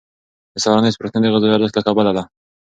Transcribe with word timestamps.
د 0.53 0.55
سهارنۍ 0.63 0.91
سپارښتنه 0.93 1.25
د 1.27 1.31
غذایي 1.35 1.53
ارزښت 1.55 1.75
له 1.77 1.83
کبله 1.87 2.11
ده. 2.17 2.23